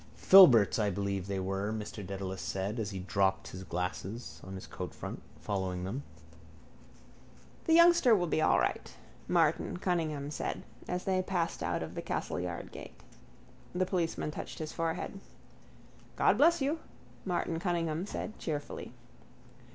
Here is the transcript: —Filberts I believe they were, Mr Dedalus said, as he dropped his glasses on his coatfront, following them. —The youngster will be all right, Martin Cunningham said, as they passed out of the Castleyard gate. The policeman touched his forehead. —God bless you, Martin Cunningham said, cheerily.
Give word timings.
—Filberts 0.15 0.79
I 0.79 0.89
believe 0.89 1.27
they 1.27 1.39
were, 1.39 1.71
Mr 1.71 2.03
Dedalus 2.03 2.41
said, 2.41 2.79
as 2.79 2.89
he 2.89 2.97
dropped 2.97 3.49
his 3.49 3.63
glasses 3.63 4.41
on 4.43 4.55
his 4.55 4.65
coatfront, 4.65 5.21
following 5.39 5.83
them. 5.83 6.01
—The 7.65 7.73
youngster 7.75 8.15
will 8.15 8.25
be 8.25 8.41
all 8.41 8.57
right, 8.59 8.91
Martin 9.27 9.77
Cunningham 9.77 10.31
said, 10.31 10.63
as 10.87 11.03
they 11.03 11.21
passed 11.21 11.61
out 11.61 11.83
of 11.83 11.93
the 11.93 12.01
Castleyard 12.01 12.71
gate. 12.71 12.99
The 13.75 13.85
policeman 13.85 14.31
touched 14.31 14.57
his 14.57 14.73
forehead. 14.73 15.19
—God 16.15 16.35
bless 16.35 16.61
you, 16.61 16.79
Martin 17.23 17.59
Cunningham 17.59 18.07
said, 18.07 18.39
cheerily. 18.39 18.93